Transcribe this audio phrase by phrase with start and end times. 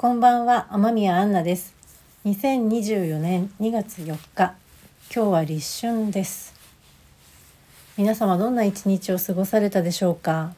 [0.00, 1.74] こんばんは、天宮アンナです。
[2.24, 4.54] 2024年2月4日、
[5.12, 6.54] 今日は立春です。
[7.96, 10.52] 皆様どんな一日を過ごされたでしょうか？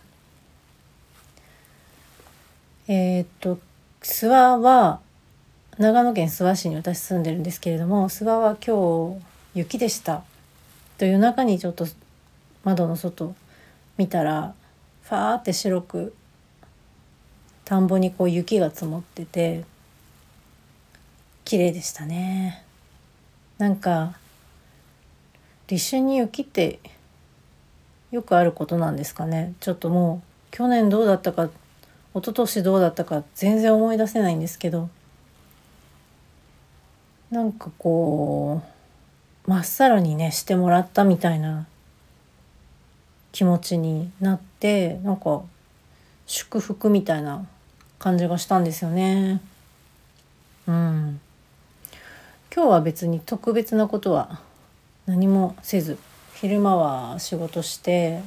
[2.86, 3.58] えーっと
[4.02, 5.00] 諏訪は
[5.78, 9.18] 長野県諏訪市に私住んでるんですけれども、諏訪は今
[9.54, 10.22] 日雪でした。
[10.98, 11.86] と夜中にちょっと
[12.62, 13.34] 窓の外
[13.96, 14.52] 見たら
[15.04, 16.14] ファーって白く
[17.70, 19.64] 田んぼにこう雪が積もってて
[21.44, 22.64] 綺麗でしたね。
[23.58, 24.16] なんか
[25.68, 26.80] 立春に雪って
[28.10, 29.54] よくあることなんですかね。
[29.60, 31.50] ちょっともう去年どうだったか一
[32.14, 34.90] 昨年どうだったか全然思い出せないんですけど
[37.30, 38.62] なんかこ
[39.46, 41.68] うまっさらにねしてもらったみたいな
[43.30, 45.42] 気持ちになってなんか
[46.26, 47.46] 祝福みたいな
[48.00, 49.40] 感じがしたんですよね。
[50.66, 51.20] うん。
[52.52, 54.40] 今日は別に特別なことは
[55.06, 55.98] 何もせず
[56.34, 58.22] 昼間は仕事して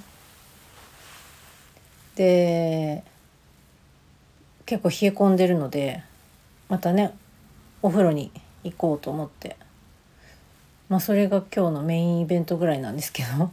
[2.16, 3.04] で
[4.66, 6.04] 結構冷え込んでるので
[6.70, 7.14] またね
[7.82, 8.32] お風呂に
[8.64, 9.58] 行こうと思って
[10.88, 13.52] まあそれが今日のメインイベントぐらいなんですけど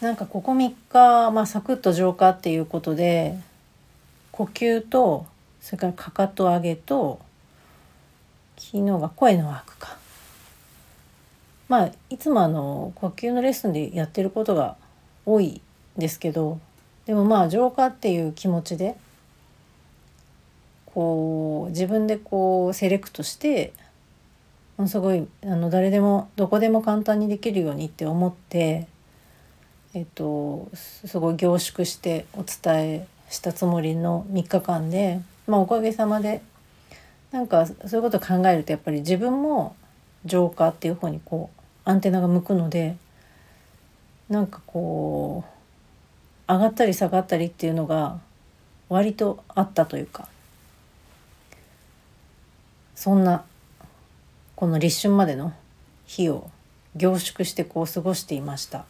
[0.00, 3.38] なんかここ3日、まあ、サクッと浄化っていうことで
[4.40, 5.26] 呼吸と
[5.60, 7.20] それからかかと上げと
[8.56, 9.98] 昨日が声のワークか。
[11.68, 14.76] まあいつもあの呼吸のレッスンでやってることが
[15.26, 15.60] 多い
[15.98, 16.58] んですけど
[17.04, 18.96] でもまあ浄化っていう気持ちで
[20.86, 23.74] こう自分でこうセレクトして
[24.78, 28.88] ものすごいあの誰でもどこでも簡単にできるようにって思って
[29.92, 36.42] えっとすごい凝縮してお伝えしたつもりの3日間で、まあ、おかげさまで
[37.30, 39.76] なんかそういうことを考えるとやっぱり自分も
[40.24, 42.96] 浄化っていう方にこうアンテナが向くので
[44.28, 45.44] なんかこ
[46.48, 48.18] う上がったり下がったりっていうのが
[48.88, 50.28] 割とあったというか
[52.96, 53.44] そんな
[54.56, 55.54] この立春までの
[56.04, 56.50] 日を
[56.96, 58.84] 凝縮してこう過ごしていました。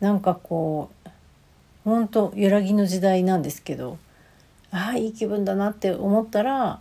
[0.00, 0.97] なんかこう
[1.88, 3.98] 本当揺らぎの時代なんですけど
[4.70, 6.80] ああいい気分だなって思ったら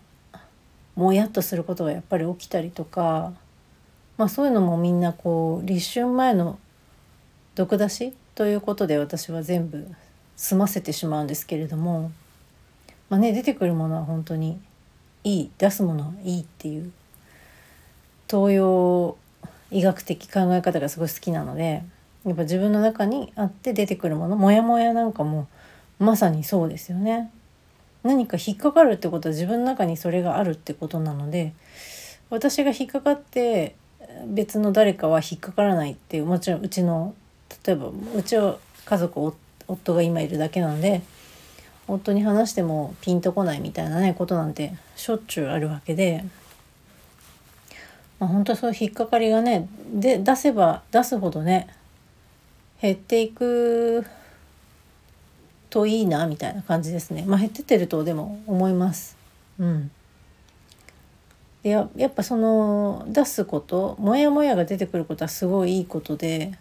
[0.95, 3.31] もやっとすることがやっぱり起きたりとか、
[4.17, 6.59] まあ、そういうのもみんなこう立春前の
[7.56, 9.88] 毒出しということで私は全部
[10.35, 12.12] 済ませてしまうんですけれども、
[13.09, 14.59] まあね、出てくるものは本当に
[15.23, 16.91] いい出すものはいいっていう
[18.29, 19.17] 東洋
[19.72, 21.84] 医学的考え方がすごい好きなので。
[22.27, 25.47] やっぱ自分の中にあって出てくるものモヤモヤなんかも
[25.97, 27.31] まさにそうですよね。
[28.03, 31.53] 何か引っかかるってことは自分の中にそれがあるってことなので
[32.29, 33.75] 私が引っかかって
[34.27, 37.16] 別の誰かは引っかからないっていうもちろんうちの
[37.66, 39.33] 例えばうちは家族
[39.67, 41.01] 夫が今いるだけなので
[41.87, 46.25] 夫に話してもピンとこないみたいなねことなんてしょっちゅうあるわけで。
[48.19, 51.67] まあ、本当そういう引っかかりがねで出せば出すほどね
[52.81, 54.05] 減っていく
[55.69, 57.23] といいなみたいな感じですね。
[57.27, 59.17] まあ減ってってるとでも思います。
[59.59, 59.91] うん。
[61.63, 66.57] でややっぱその出すことモヤモヤが出てくることはすごいいいことで、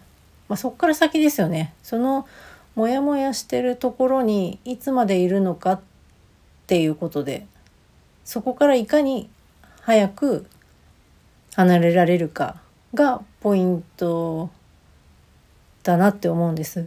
[0.49, 1.73] まあ、そこから先ですよね。
[1.83, 2.27] その
[2.75, 5.81] モヤモヤしてるところにいつまでいるのかっ
[6.67, 7.47] ていうことで
[8.23, 9.29] そこからいかに
[9.81, 10.45] 早く
[11.55, 12.61] 離れられるか
[12.93, 14.51] がポイント
[15.87, 16.85] だなって思うんです。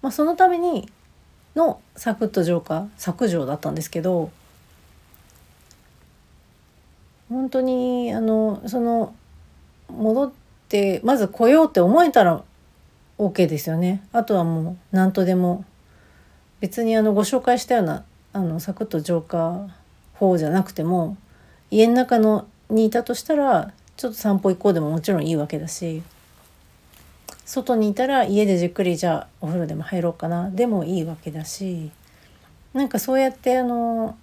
[0.00, 0.90] まあ、そのために
[1.54, 4.30] のサクッと浄化削除だったんですけど
[7.28, 9.14] 本当にあのその
[9.88, 10.32] 戻っ
[10.68, 12.42] てまず来ようって思えたら
[13.18, 14.02] OK ですよね。
[14.12, 15.64] あとはもう何とでも
[16.60, 19.68] 別にあのご紹介したようなあのサクッと浄化
[20.14, 21.16] 法じゃなくても
[21.70, 26.02] 家の中のにいたとしたらちょっと散歩行こうでももちろんいいわけだし
[27.48, 31.90] 外にいたら家でじっくりじゃあお風呂でも入ろうかなでもいいわけだし
[32.74, 34.18] なんかそうやってあの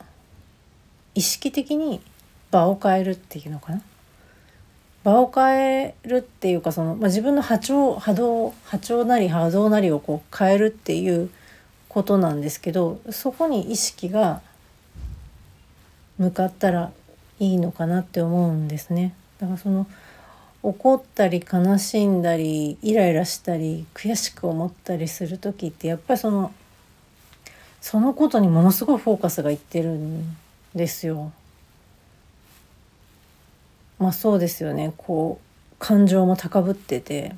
[1.15, 2.01] 意識的に
[2.51, 3.81] 場を変えるっていうのかな
[5.03, 11.31] 場を変えるっていうかその、まあ、自分の波長波動波長なり波動なりをこう変えるっていう
[11.89, 14.41] ことなんですけどそこに意識が
[16.19, 16.91] 向かったら
[17.39, 19.15] いいのかなって思うんですね。
[19.39, 19.87] だからその
[20.67, 26.51] 怒ったり悲しんだりイライラしたり悔しく思ったりする時ってやっぱりその
[27.81, 30.35] そのことにものすごいフォーカスがいってるん
[30.73, 31.31] ですよ。
[33.99, 37.35] まあそうですよねこう感情も高ぶってて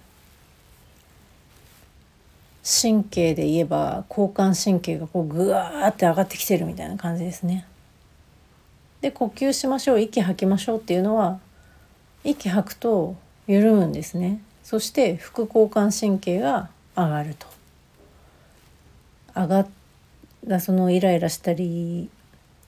[2.63, 7.67] 神経で言えば交感神経がこうぐわーって上がってきてるみたいな感じですね。
[9.01, 11.41] で呼吸しましょう息吐きましょうっていうのは
[12.23, 13.15] 息吐くと
[13.47, 14.41] 緩むんですね。
[14.63, 17.47] そして副交感神経が上がると。
[19.35, 19.67] 上がっ
[20.49, 22.09] たそのイライラしたり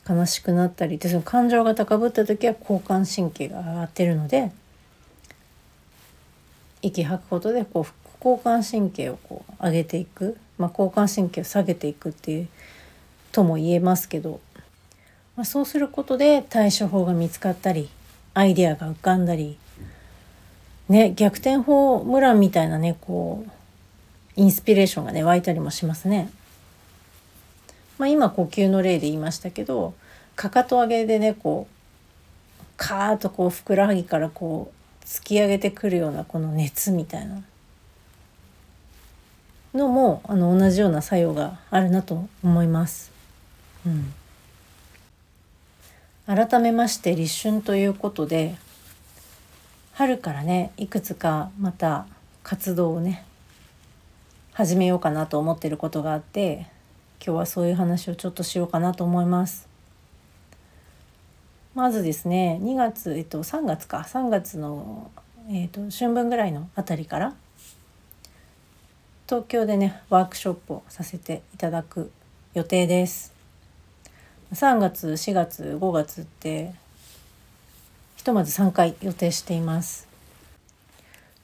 [0.07, 4.51] 悲しくなったりってその感情が高ぶった時は交感神経が上がってるので
[6.81, 7.93] 息吐くことでこう副
[8.23, 12.47] 交感神経をこう上げていく、まあ、交感神経を下げていくっていう
[13.31, 14.39] とも言えますけど、
[15.35, 17.89] まあ、そうすることで対処法が見つかったり
[18.33, 19.57] アイデアが浮かんだり、
[20.87, 23.51] ね、逆転ホームランみたいなねこう
[24.35, 26.29] インスピレーションがね湧いたりもしますね。
[27.97, 29.93] まあ、今呼吸の例で言いましたけど
[30.37, 37.41] かかと上げでねこうカーッとこうふくらはぎからこう突き上げてくるようなこの熱みたいな
[39.73, 43.11] のもあの同じような作用があるなと思います。
[43.85, 44.13] うん、
[46.29, 48.55] 改めまして立春ということで
[49.93, 52.05] 春からねいくつかまた
[52.43, 53.25] 活動をね
[54.53, 56.67] 始めようかなと思ってることがあって
[57.25, 59.67] 今日はそういう話をちょっとしようかなと思います。
[61.73, 65.09] まずですね2月、えっと、3月か3月の、
[65.49, 67.33] えっと、春分ぐらいのあたりから
[69.27, 72.11] 東京でねワークショップをさせていただく
[72.53, 73.38] 予定です。
[74.53, 76.73] 3月4月5月って
[78.15, 80.07] ひとまず3回予定しています。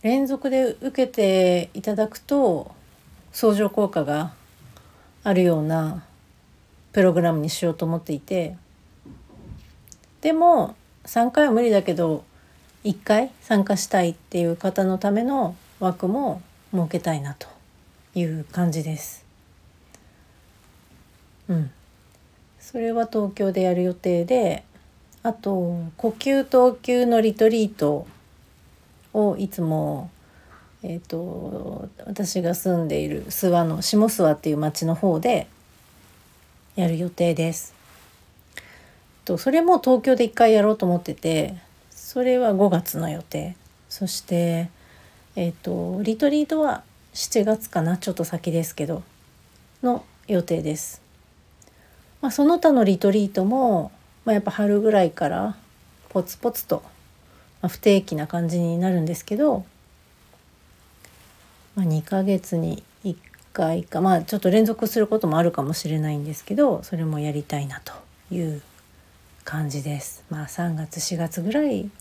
[0.01, 2.71] 連続で受けていただくと
[3.31, 4.33] 相乗効果が
[5.23, 6.03] あるような
[6.93, 8.55] プログラムにしようと思っていて
[10.21, 10.75] でも
[11.05, 12.23] 3回は無理だけど
[12.83, 16.41] 1回参加したいっていう方のための枠も
[16.71, 17.47] 設けたいなと
[18.13, 19.25] いう感じです。
[21.49, 21.71] うん、
[22.75, 24.65] それは東京でやる予定で
[25.23, 28.05] あと呼吸投球のリトリート
[29.13, 30.09] をいつも
[30.83, 35.47] えーと、私が住んでいる諏訪の下諏訪っていう町の方で
[36.75, 37.73] やる予定です。
[39.23, 41.55] とそれも東京で一回やろうと思ってて
[41.91, 43.55] それは5月の予定
[43.87, 44.69] そして
[45.37, 46.83] えっ、ー、とリトリートは
[47.13, 47.95] 7月かな？
[47.95, 49.01] ちょっと先ですけど
[49.81, 51.04] の予定です。
[52.25, 53.91] まあ、その他のリトリートも、
[54.25, 55.55] まあ、やっぱ春ぐらいから
[56.09, 56.81] ポツポツと、
[57.61, 59.63] まあ、不定期な感じになるんですけど
[61.75, 63.15] まあ、2ヶ月に1
[63.53, 67.93] 回かまあちょっと連続することもあるかもしれないんですけどそれもやりたいなと
[68.33, 68.63] いう
[69.43, 70.23] 感じです。
[70.31, 71.91] まあ3月4月ぐらい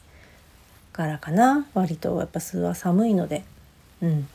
[0.94, 3.44] からかな割とやっぱ巣は寒いので
[4.00, 4.28] うん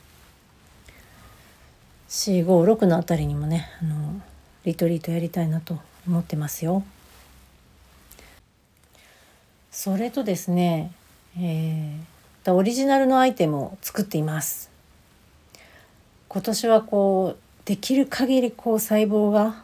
[2.10, 4.22] 456のあたりにもねあの
[4.66, 6.84] リトリートやりたいなと思ってますよ。
[9.72, 10.92] それとですね、
[11.38, 14.70] えー、オリジナルのアイテムを作っています。
[16.28, 19.64] 今年はこうできる限りこう細胞が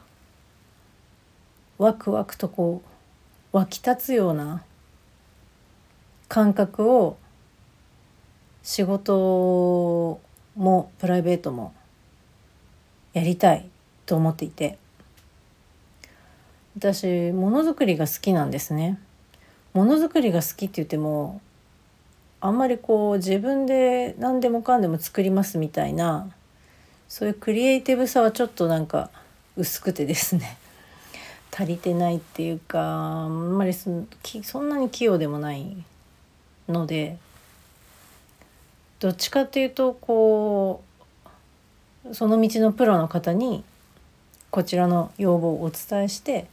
[1.77, 2.81] ワクワクとこ
[3.53, 4.63] う湧き立つような
[6.27, 7.17] 感覚を
[8.63, 10.19] 仕事
[10.55, 11.73] もプライベートも
[13.13, 13.69] やりたい
[14.05, 14.77] と思っていて
[16.77, 18.99] 私ものづくりが好きなんですね。
[19.73, 21.41] ものづくりが好きって言っても
[22.39, 26.29] あんまりこう自分で何でもかんでも作りますみたいな
[27.09, 29.09] そういうクリエイティブさはちょっとなんか
[29.57, 30.57] 薄くてですね
[31.53, 34.05] 足りてないっていうかあんまりそ
[34.43, 35.77] そんなに器用でもない
[36.69, 37.17] ので
[38.99, 40.83] どっちかっていうとこ
[42.09, 43.63] うその道のプロの方に
[44.51, 46.47] こちらの要望をお伝えして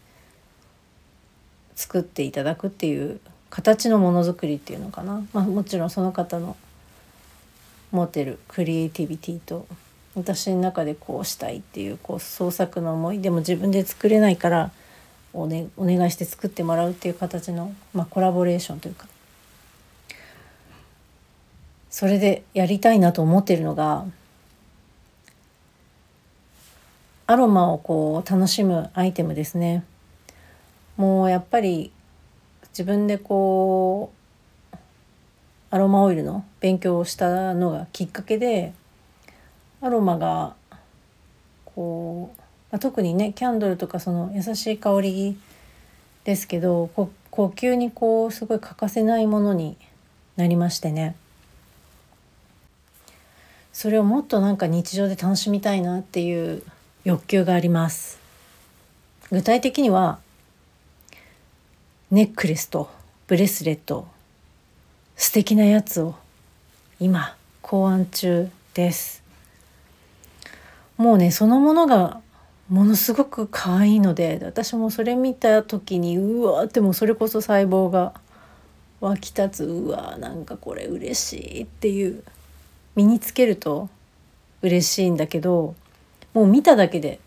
[1.75, 6.57] 作っていただくっていう形のものづくりっていうのかな、まあ、もちろんその方の
[7.91, 9.67] 持ってるクリエイティビティと
[10.15, 14.71] 私の中でこうしたいっていうこう創作の思いでも自分で作れないから
[15.33, 19.07] お,、ね、お願いして作ってもらうっていう形の、まあ、コラボレーションというか
[21.91, 24.07] それでやりたいなと思ってるのが
[27.27, 29.85] アロマをこう楽しむアイテムですね。
[30.97, 31.91] もうやっぱり
[32.71, 34.13] 自分でこ
[34.73, 34.77] う
[35.71, 38.73] アロマオイルの勉強をしたのがきっかけで
[39.81, 40.55] アロマが
[41.65, 45.39] こうまあ、特にねキャンドルとかその優しい香り
[46.25, 49.77] ですけど呼吸にこうすごい欠かせないものに
[50.37, 51.15] なりましてね。
[53.75, 56.63] それをもっとなんか日常で楽しみたいなっていう
[57.05, 58.19] 欲求があります。
[59.31, 60.19] 具体的には
[62.13, 62.91] ネックレスと
[63.27, 64.07] ブレスレット
[65.17, 66.15] 素敵なやつを
[67.01, 69.23] 今考案中です。
[70.99, 72.21] もうねそのものが
[72.69, 78.13] ものすごく可愛いので私もそれ見た時にうわーってもそれこそ細胞が
[79.01, 82.23] 湧き立つうわなんかこれ嬉しいっていう
[82.95, 83.89] 身につけると
[84.61, 85.75] 嬉しいんだけど
[86.35, 87.21] もう見ただけで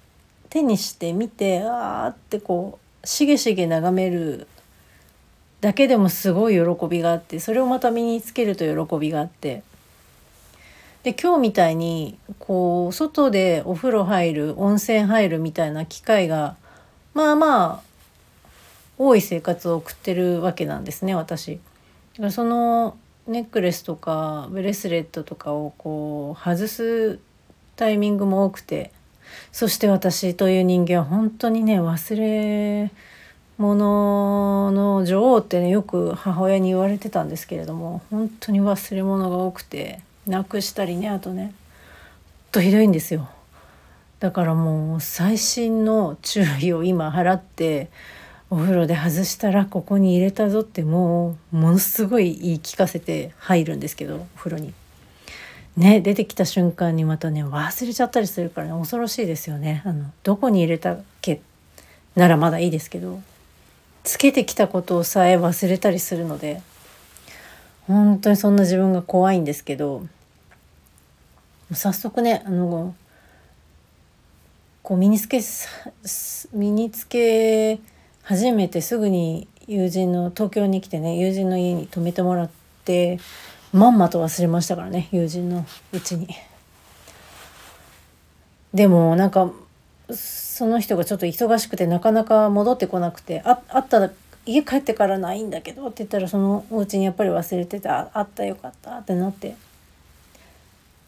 [0.50, 4.48] 手にして見てあーってこうしげしげ眺める
[5.66, 9.64] だけでもすごい喜びがあってそれをまた身につけると喜びがあって
[11.02, 16.56] で今日みたいにこう外でお風呂入る温泉入るみたいな機会が
[17.16, 17.82] まあまあ
[19.00, 21.60] 多い生活を送ってるわけなんですね私。
[22.30, 22.96] その
[23.26, 27.20] ネックレスとかブレスレットとかをこう外す
[27.76, 28.92] タイミングも多くて
[29.52, 32.92] そして私という人間は本当にね忘れ
[33.58, 41.54] 物の女王ってねよく母親に言われてたんですけれども本当に忘れ物が多くてなくしたりねあとね
[42.52, 43.30] とひどいんですよ
[44.20, 47.90] だからもう細心の注意を今払って
[48.50, 54.74] お風呂で外したらここに入れたぞってもうものすごい言い聞かせて入るんですけどお風呂に。
[55.78, 59.82] ね出てきた瞬間にまたね忘れちゃったりするからね恐ろしいですよね。
[59.86, 61.42] あのどこに入れたっけ
[62.16, 63.20] ならまだいいですけど
[64.06, 66.62] つけてきたことをさえ忘れたりするので
[67.88, 70.06] 本当にそんな自分が怖いんですけど
[71.74, 72.96] 早速ねあの
[74.84, 75.42] こう身につけ
[76.54, 77.80] 身につけ
[78.22, 82.50] 始めてすぐに友人の東京に来てね友人の家に泊めてもらっ
[82.86, 83.20] て
[83.74, 86.28] まんまと忘れましたからね友人のうちに。
[88.74, 89.52] でもなんか
[90.12, 94.12] その人がちょっと忙しくてなかなか戻ってこなくてああったら
[94.46, 99.56] 家帰ってからないんだけどって言ったらそのお家にやっぱり忘れててあったよかったってなって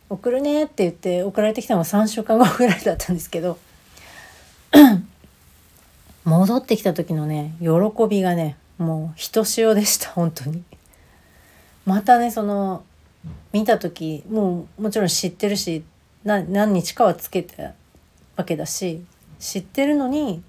[0.09, 3.59] 送るねって言って送られてきたのが3週間後ぐらいだったんですけど
[6.25, 7.69] 戻ってきた時のね喜
[8.09, 10.63] びがねもうひとしおでした本当に。
[11.85, 12.83] またねその
[13.53, 15.83] 見た時もうもちろん知ってるし
[16.25, 17.73] 何日かはつけた
[18.37, 19.03] わけだし
[19.39, 20.41] 知ってるのに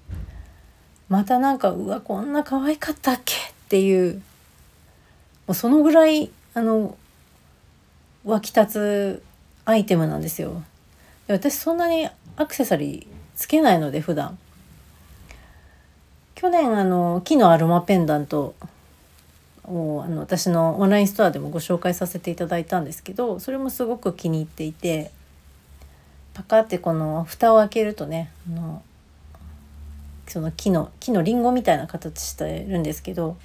[1.09, 4.21] またなんかうわこんな可愛かったっけっていう
[5.47, 6.97] もうそのぐらいあの
[8.23, 9.23] 湧き立つ
[9.65, 10.63] アイテムなんですよ。
[11.27, 14.37] 私そんなにアクセサリーつけないので普段
[16.35, 18.55] 去年あの木のアロマペンダント
[19.65, 25.11] をあの私のオンラインストアでもご紹介させていただいたんですけどそれもすごく気に入っていて
[26.39, 28.81] パカってこの蓋を開けるとねあの
[30.25, 33.35] その木の木のリンゴみたいな形してるんですけど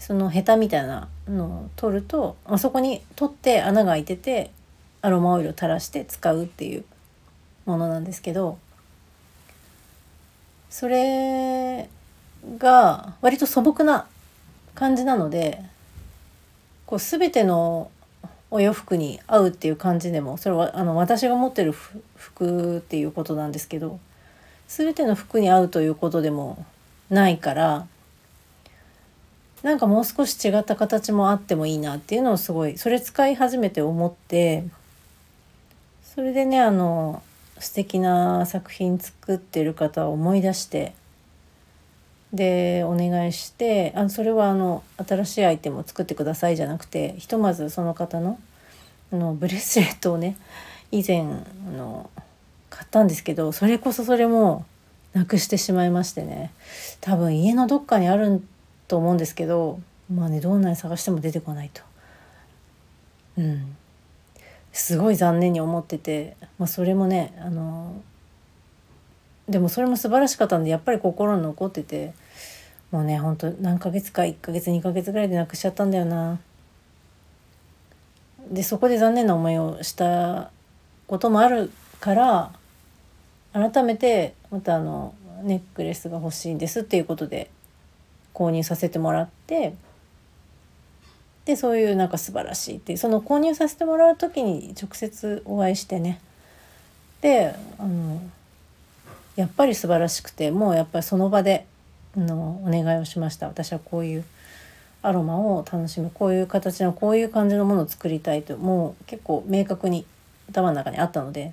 [0.00, 4.50] そのヘタみたいなのを取るとあそこに取って穴が開いてて
[5.00, 6.84] アロマオイルを垂らして使うっていう
[7.66, 8.58] ものなんですけど
[10.70, 11.88] それ
[12.58, 14.08] が割と素朴な
[14.74, 15.62] 感じなので
[16.84, 17.92] こう全ての
[18.50, 23.98] お洋服に合うっていう感じでもそれはあの私が持ってる服っていうことなんですけど
[24.68, 26.64] 全ての服に合うということでも
[27.10, 27.86] ないから
[29.62, 34.64] なんかもう少し違った形もあってもいいなっていうのをすごいそれ使い始めて思って
[36.02, 37.22] それでねあの
[37.58, 40.94] 素敵な作品作ってる方を思い出して
[42.34, 48.38] でお願いしてあそれはあの新しいアイテムを作ってくださいじゃなくてひとまずその方の
[49.12, 50.36] あのブレスレットをね
[50.90, 51.24] 以前あ
[51.70, 52.10] の
[52.70, 54.64] 買ったんですけどそれこそそれも
[55.12, 56.52] なくしてしまいましてね
[57.00, 58.42] 多分家のどっかにある
[58.88, 59.78] と思うんですけど
[60.12, 61.82] まあねどんなに探しても出てこないと。
[63.38, 63.76] うん
[64.74, 67.94] すごい残念に思ってて、まあ、それもねあの
[69.48, 72.12] でもそれも素晴らしかったんでやっぱり心に残ってて
[72.94, 76.38] もうねほんと何ヶ月か1ヶ月2ヶ月ぐらいでなくしちゃったんだよな。
[78.48, 80.52] でそこで残念な思いをした
[81.08, 82.52] こともあるから
[83.52, 87.50] 改めてまたあのネックレスが欲しいんですっていうことで
[88.32, 89.74] 購入させてもらって
[91.46, 96.20] でそういうなんか素晴らしいってその購入させてもらう時に直接お会いしてね
[97.22, 98.22] であの
[99.34, 101.66] やっぱり素晴らしくてもうやっぱりその場で
[102.16, 103.46] のお願いをしました。
[103.46, 104.24] 私はこういう
[105.02, 106.10] アロマを楽しむ。
[106.12, 108.56] こういう形のこういう感じのものを作りたいと。
[108.56, 110.06] もう結構明確に
[110.50, 111.52] 頭の中にあったので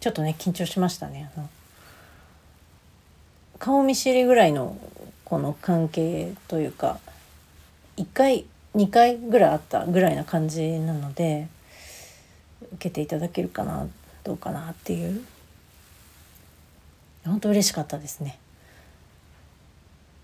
[0.00, 1.30] ちょっとね緊張しましたね。
[3.58, 4.76] 顔見知りぐらいの
[5.24, 6.98] この関係というか
[7.96, 11.48] 1回2回ぐらいあったぐらいな感じなので
[12.74, 13.86] 受けていただけるかな
[14.24, 15.24] どうかなっていう。
[17.24, 18.38] 本当嬉しかったですね。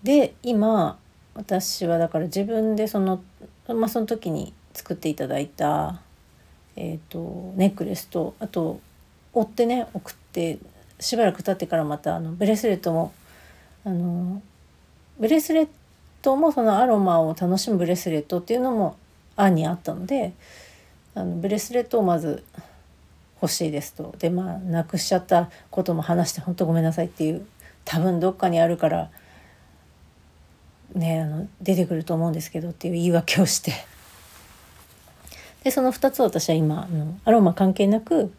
[0.03, 0.97] で今
[1.35, 3.23] 私はだから自分でその,、
[3.67, 6.01] まあ、その時に作っていただいた、
[6.75, 8.79] えーと、ネックレスとあと
[9.33, 10.59] 追ってね送って
[10.99, 13.13] しばらく経ってからまたあのブレスレットも
[13.85, 14.41] あの
[15.19, 15.67] ブレスレッ
[16.21, 18.97] トもそのアロマを楽しむブレスレットっていうのも
[19.35, 20.33] 案にあったので
[21.15, 22.43] あのブレスレットをまず
[23.41, 24.15] 欲しいですと。
[24.19, 27.45] でまあなくしちゃったことも話して本当ごめんなさいっていう
[27.83, 29.09] 多分どっかにあるから
[30.93, 33.73] ねあの出てくると思うんですけどっていう言い訳をして。
[35.63, 38.33] でその2つを私は今あのアロマ関係なく、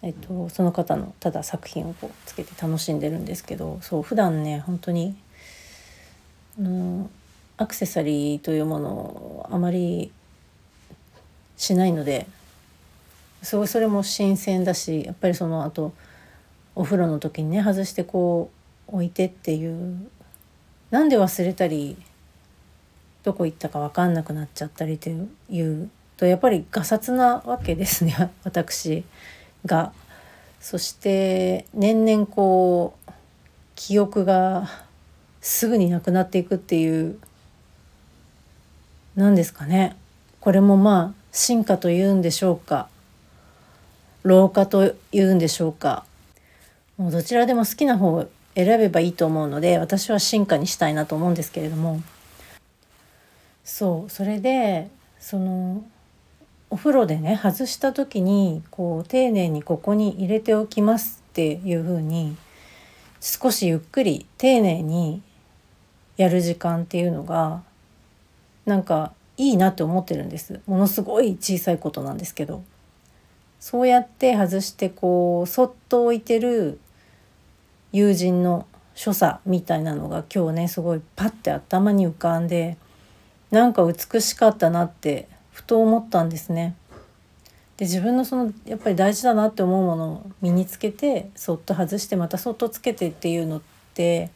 [0.00, 5.16] えっと、その方のただ作品をこうつけて楽しんでるんですけどそう普段ね本当に
[6.58, 7.10] あの
[7.56, 10.12] アクセサリーというものをあまり
[11.56, 12.26] しないので
[13.42, 15.92] すごいそれも新鮮だしやっぱりその後
[16.74, 18.50] お風呂の時にね外してこ
[18.88, 20.08] う置いてっていう
[20.90, 21.96] なんで忘れたり
[23.22, 29.04] どこ行ったか分かんなくなっちゃったりというとやっぱりがさつなわけですね 私
[29.64, 29.92] が。
[30.60, 33.12] そして年々こう
[33.76, 34.68] 記憶が
[35.40, 37.18] すぐになくなっていくっていう
[39.16, 39.96] 何ですかね。
[40.40, 42.88] これもまあ進化というんでしょうか。
[44.22, 46.04] 老化というんでしょうか。
[46.98, 52.00] もうどちらでも好きな方選べばいいと思うので私は進化にしたいなと思うんですけれども。
[53.64, 55.84] そうそれでその
[56.70, 62.36] お風呂でね外した時にこう丁寧にここに入れておきますっていう風に
[63.20, 65.22] 少しゆっくり丁寧に
[66.16, 67.62] やる時間っていうのが
[68.66, 70.60] なんかいいなって思ってるんです。
[70.66, 72.62] ものすごい小さいことなんですけど。
[73.60, 76.80] そうやって外してこうそっと置いてる
[77.92, 82.76] 友人の所作みたいなのが今日ねすごいパッて頭に浮かんで
[83.50, 86.76] なんか美しかったなってふと思ったんですね。
[87.76, 93.62] で自分のそのやっぱり大事だなって思うものを身につけてそっと外してまたそっとつけてっていうのっ
[93.94, 94.30] て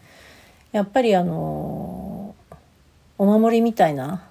[0.72, 2.34] やっぱりあの
[3.18, 4.24] お守りみたいな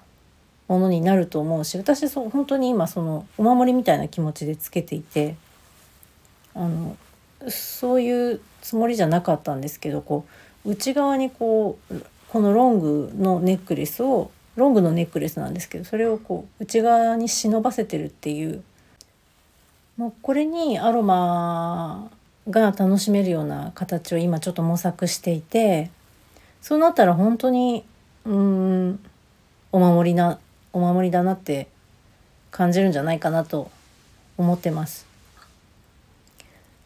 [0.66, 5.36] ものになると思うし私そう本当に今そのお守りみたいな気持ちでつけていて
[6.54, 6.96] あの
[7.48, 10.26] そういうつもりじゃなかったんですけどこ
[10.64, 11.94] う内側にこう
[12.28, 18.62] このロングのネックレスをロングのネックレスなんですけどそれをこう内側に忍ばせてるっていう
[19.96, 22.10] もうこれにアロマ
[22.50, 25.90] が楽しめるような形を今ちょっと模索していて
[26.60, 27.84] そうなったら本当に
[28.24, 29.00] うん
[29.70, 30.38] お守りな
[30.72, 31.68] お守りだなって
[32.50, 33.70] 感じるんじゃないかなと
[34.38, 35.13] 思ってます。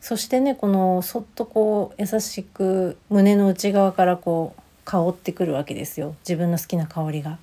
[0.00, 7.38] そしてねこのそっとこう優しく胸の内側からこう香ってくるわけですよ自分の好きな香りが。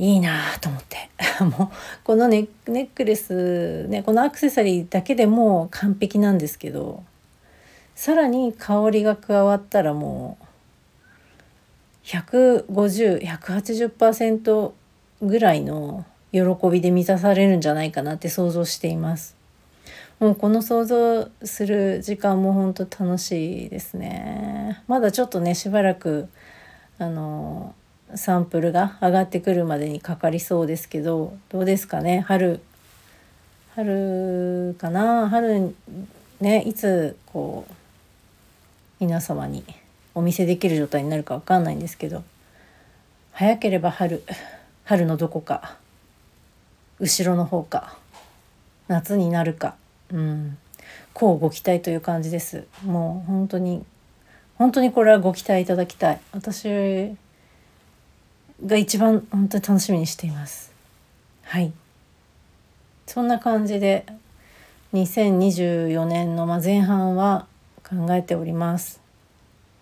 [0.00, 1.10] いいなと思って
[1.42, 7.02] もうこのネックレスねこのアクセサリーだけでも完璧なんですけど
[7.96, 10.44] さらに香りが加わったらもう
[12.06, 14.72] 150180%
[15.20, 19.37] ぐらいの喜びで満たされるんじゃないかなって想像しています。
[20.20, 24.82] もうこの想像する時間も本当楽しいですね。
[24.88, 26.28] まだちょっとねしばらく
[26.98, 27.74] あの
[28.14, 32.20] サンプルが上がってくるまでにかかりそうですけどどうですかね？
[32.26, 32.60] 春
[33.76, 35.28] 春かな？
[35.28, 35.74] 春
[36.40, 37.72] ねいつこう
[38.98, 39.64] 皆様に
[40.16, 42.24] お見せできる状態になるか分かんないんですけど
[43.30, 44.24] 早ければ春
[44.82, 45.76] 春のどこか
[46.98, 47.96] 後ろの方か
[48.88, 49.76] 夏になるか
[50.12, 50.58] うん。
[51.12, 52.66] こうご期待という感じです。
[52.84, 53.84] もう本当に
[54.58, 56.20] 本当にこれはご期待いただきたい。
[56.32, 57.14] 私
[58.66, 60.72] が一番本当に楽しみにしています。
[61.42, 61.72] はい。
[63.06, 64.04] そんな感じで
[64.94, 67.46] 2024年の前半は
[67.88, 69.00] 考えております。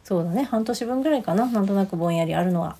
[0.04, 0.44] そうだね。
[0.44, 1.46] 半年分ぐらいかな。
[1.46, 2.76] なんとなくぼんやりあるのは。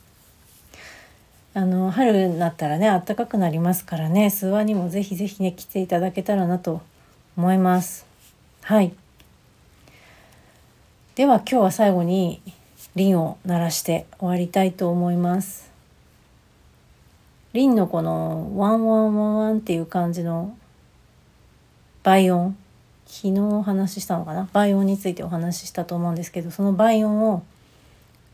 [1.54, 4.26] あの春になったらね暖かくなりますからね。
[4.26, 6.82] 諏訪にもぜひぜひね来ていただけたらなと
[7.36, 8.06] 思います。
[8.62, 8.92] はい。
[11.14, 12.40] では今日は最後に
[12.94, 15.70] リンを鳴らして終わりたいと思います。
[17.52, 20.56] リンのこのワンワンワンワンっていう感じの
[22.02, 22.56] 倍音。
[23.06, 24.48] 昨日お話ししたのかな？
[24.52, 27.44] 倍音についてお話ししたと思うんですけどその倍音を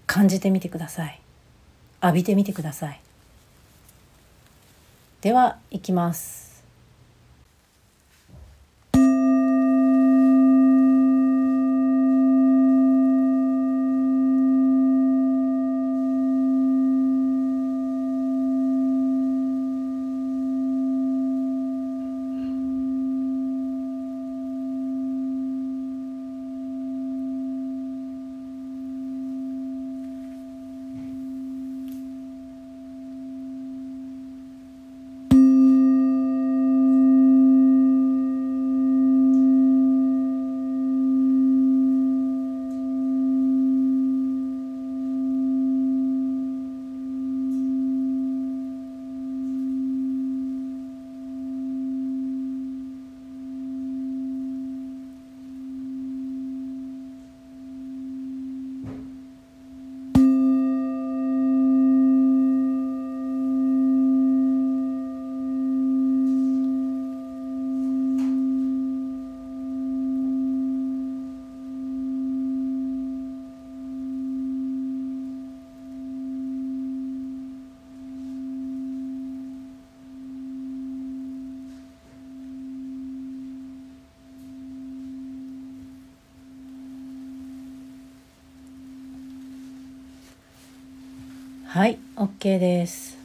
[0.07, 1.21] 感じてみてください。
[2.03, 3.01] 浴びてみてください。
[5.21, 6.53] ではいきます
[91.65, 91.99] はい
[92.43, 93.17] OK です。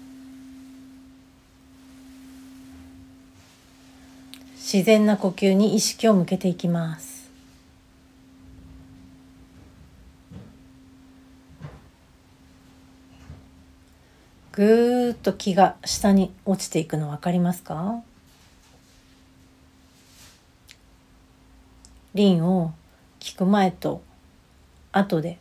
[4.58, 7.28] 自然な呼吸に意識を向けていきます。
[14.52, 18.04] ぐーっと気が下に落ちていくの分かりますか？
[22.14, 22.72] リンを
[23.20, 24.04] 聞く前と
[24.92, 25.40] 後で。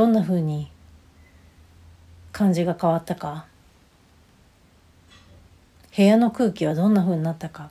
[0.00, 0.70] どんなふうに
[2.32, 3.44] 感じが変わったか？
[5.94, 7.68] 部屋の空気はどんなふうになったか？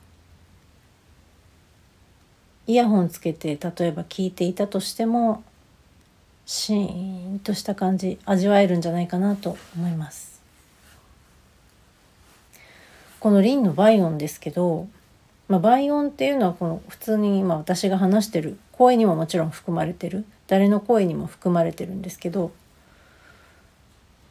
[2.68, 5.42] イヤホンつけて例えば聞いていたとしても
[6.46, 10.40] シーンとした感じ味わえるんじゃないかなと思います。
[13.18, 14.86] このリンのバイオンですけど、
[15.48, 22.50] まあ、バイオンっていうのはこの普通に今私が話してる声にももちろん含まれてる誰の声にも含まれてるんですけど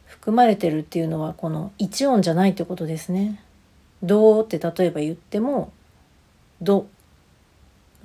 [0.06, 3.42] 含まれてるっていうのはこの一音じゃないってことですね。
[4.02, 5.72] どうって例えば言っても
[6.60, 6.86] 「ど」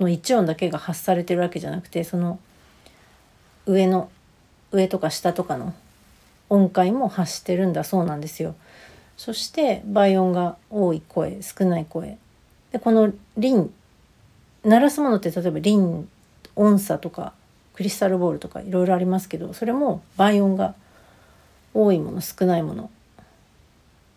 [0.00, 2.38] の一音だけが発されてるわけじゃなくてその
[3.66, 4.08] 上の
[4.72, 5.74] 上とか下とかの
[6.48, 8.54] 音階も発してるんだそうなんですよ。
[9.18, 12.16] そして倍音が多い声少ない声
[12.72, 13.70] でこのリン
[14.64, 16.08] 鳴らすものって例えばリン
[16.54, 17.34] 音差とか
[17.76, 20.74] クリスタルボールとかいろいろありますけどそれも倍音が
[21.74, 22.90] 多いもの少ないもの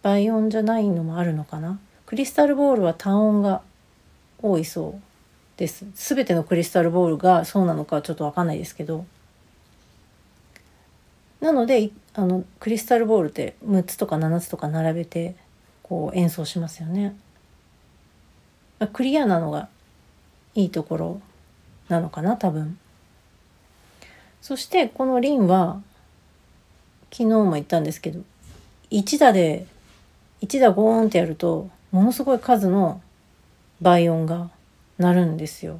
[0.02, 3.62] 倍音じゃないのもあるのかなクリスタルボールは単音が
[4.42, 5.02] 多いそう
[5.58, 9.06] です全てのクリスタルボールがそうなのかちょっと分かんないですけど
[11.42, 15.36] なのであのクリスタルボールって6つとか7つとか並べて
[15.84, 17.16] こう演奏しますよね。
[18.94, 19.68] クリアなのが
[20.54, 21.22] いいところ
[21.88, 22.78] なのかな多分。
[24.42, 25.82] そしてこのリンは
[27.12, 28.22] 昨日も言ったんですけど
[28.92, 29.66] 1打で
[30.42, 33.02] 1打ゴーンってやるとものすごい数の
[33.82, 34.50] 倍音が
[34.98, 35.80] 鳴るんですよ。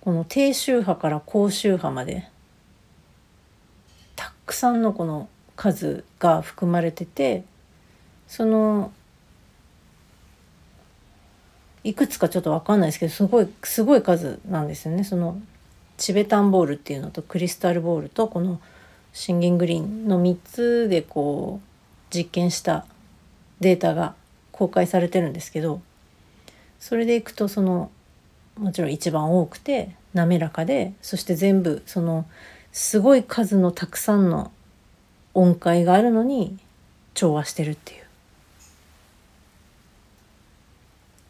[0.00, 2.28] この低周波から高周波まで
[4.14, 7.42] たくさんのこの数が含まれてて
[8.28, 8.92] その
[11.82, 15.40] いくつかちょっと分かんないですけどすごいすごい数なんですよねその
[15.96, 18.60] チベタンボールっていうのとクリスタルボールとこの
[19.12, 22.84] シンギングリーンの3つでこう実験した
[23.60, 24.14] データが
[24.52, 25.80] 公開されてるんですけど
[26.78, 27.90] それでいくとその
[28.58, 32.26] もちろん一番多くて滑らかでそして全部その
[32.72, 34.52] すごい数のたくさんの
[35.34, 36.58] 音階があるのに
[37.14, 38.04] 調和してるっていう。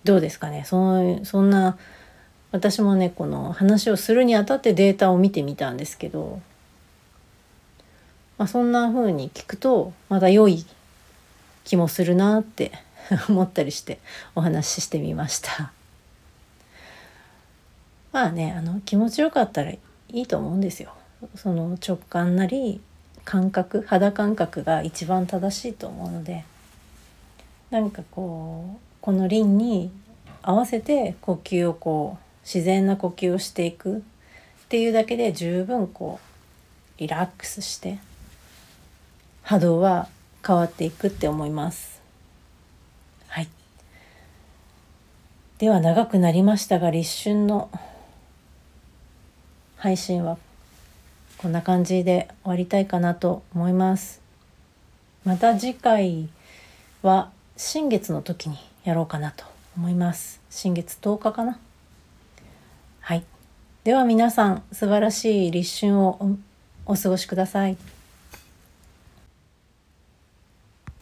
[0.04, 0.62] どうですかね？
[0.64, 1.78] そのそんな
[2.52, 6.40] 私もねこの話をするにあたってデータを見てみたんですけど、
[8.38, 10.64] まあ、そんな風に聞くとまだ良い
[11.64, 12.72] 気もするなって
[13.28, 13.98] 思ったりして
[14.34, 15.72] お話ししてみました。
[18.12, 19.78] まあねあの気持ちよかったらい
[20.10, 20.94] いと思うんですよ。
[21.34, 22.80] その直感なり
[23.24, 26.44] 感覚肌感覚が一番正しいと思うので
[27.70, 29.90] なんかこうこの輪に
[30.42, 34.00] 合わせて呼吸をこう自然な呼吸をしていくっ
[34.68, 37.98] ていうだけで十分こうリラックスして
[39.42, 40.08] 波動は
[40.46, 42.00] 変わっていくって思います。
[43.26, 43.48] はい。
[45.58, 47.68] では長くなりましたが立春の
[49.76, 50.38] 配信は
[51.38, 54.20] こんな感じで終わりたいかなと思います。
[55.24, 56.28] また次回
[57.02, 59.44] は新月の時にやろうかなと
[59.76, 60.40] 思います。
[60.48, 61.58] 新月10日かな。
[63.06, 63.22] はい。
[63.84, 66.18] では皆さん素晴らしい立春を
[66.86, 67.76] お過ごしください。